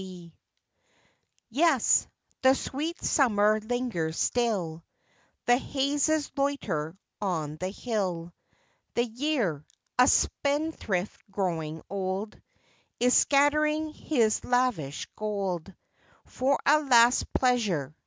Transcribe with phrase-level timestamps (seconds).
[1.51, 2.07] Yes,
[2.41, 4.83] the sweet summer lingers still;
[5.45, 8.33] The hazes loiter on the hill;
[8.95, 9.63] The year,
[9.99, 12.41] a spendthrift growing old,
[12.99, 15.71] Is scattering his lavish gold
[16.25, 17.95] For a last pleasure.